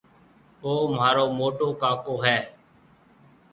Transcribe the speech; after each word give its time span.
او 0.63 0.73
مهارو 0.93 1.25
موٽو 1.39 1.67
ڪاڪو 1.81 2.15
هيَ۔ 2.25 2.37